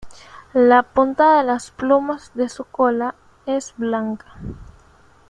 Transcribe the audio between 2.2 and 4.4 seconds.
de su cola es blanca.